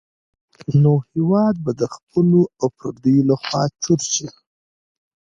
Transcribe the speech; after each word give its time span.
نو 0.81 0.93
هېواد 1.11 1.55
به 1.63 1.71
د 1.81 1.83
خپلو 1.95 2.41
او 2.59 2.67
پردیو 2.77 3.27
لخوا 3.29 3.63
چور 3.83 4.01
شي. 4.13 4.27